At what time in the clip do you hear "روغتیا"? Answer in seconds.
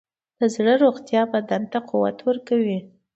0.83-1.21